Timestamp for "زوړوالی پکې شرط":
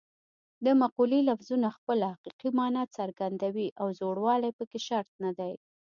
3.99-5.11